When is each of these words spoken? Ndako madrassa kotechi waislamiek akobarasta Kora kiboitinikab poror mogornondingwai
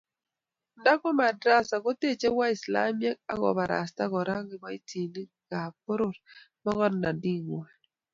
Ndako 0.79 1.07
madrassa 1.19 1.75
kotechi 1.83 2.27
waislamiek 2.37 3.17
akobarasta 3.33 4.03
Kora 4.13 4.33
kiboitinikab 4.49 5.73
poror 5.85 6.15
mogornondingwai 6.63 7.75